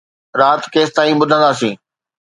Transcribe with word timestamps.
رات 0.39 0.61
ڪيستائين 0.73 1.15
ٻڌنداسين؟ 1.21 1.73